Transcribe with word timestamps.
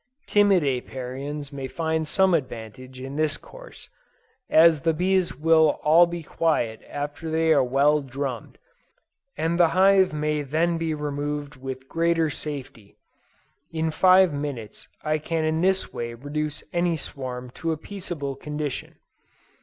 Timid 0.25 0.63
Apiarians 0.63 1.53
may 1.53 1.67
find 1.67 2.07
some 2.07 2.33
advantage 2.33 2.99
in 2.99 3.17
this 3.17 3.37
course, 3.37 3.87
as 4.49 4.81
the 4.81 4.95
bees 4.95 5.35
will 5.37 5.79
all 5.83 6.07
be 6.07 6.23
quiet 6.23 6.81
after 6.89 7.29
they 7.29 7.53
are 7.53 7.63
well 7.63 8.01
drummed, 8.01 8.57
and 9.37 9.59
the 9.59 9.67
hive 9.77 10.11
may 10.11 10.41
then 10.41 10.79
be 10.79 10.95
removed 10.95 11.55
with 11.55 11.87
greater 11.87 12.31
safety. 12.31 12.97
In 13.71 13.91
five 13.91 14.33
minutes 14.33 14.87
I 15.03 15.19
can 15.19 15.45
in 15.45 15.61
this 15.61 15.93
way 15.93 16.15
reduce 16.15 16.63
any 16.73 16.97
swarm 16.97 17.51
to 17.51 17.71
a 17.71 17.77
peaceable 17.77 18.35
condition. 18.35 18.95